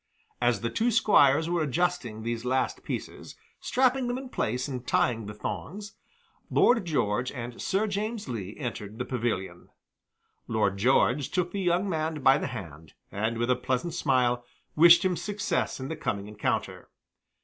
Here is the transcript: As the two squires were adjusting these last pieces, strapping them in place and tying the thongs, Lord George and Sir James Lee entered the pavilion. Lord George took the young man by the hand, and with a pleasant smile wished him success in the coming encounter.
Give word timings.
As 0.41 0.61
the 0.61 0.71
two 0.71 0.89
squires 0.89 1.47
were 1.47 1.61
adjusting 1.61 2.23
these 2.23 2.43
last 2.43 2.81
pieces, 2.83 3.35
strapping 3.59 4.07
them 4.07 4.17
in 4.17 4.29
place 4.29 4.67
and 4.67 4.87
tying 4.87 5.27
the 5.27 5.33
thongs, 5.35 5.93
Lord 6.49 6.85
George 6.85 7.31
and 7.31 7.61
Sir 7.61 7.85
James 7.85 8.27
Lee 8.27 8.55
entered 8.57 8.97
the 8.97 9.05
pavilion. 9.05 9.69
Lord 10.47 10.77
George 10.77 11.29
took 11.29 11.51
the 11.51 11.61
young 11.61 11.87
man 11.87 12.23
by 12.23 12.39
the 12.39 12.47
hand, 12.47 12.95
and 13.11 13.37
with 13.37 13.51
a 13.51 13.55
pleasant 13.55 13.93
smile 13.93 14.43
wished 14.75 15.05
him 15.05 15.15
success 15.15 15.79
in 15.79 15.87
the 15.87 15.95
coming 15.95 16.27
encounter. 16.27 16.89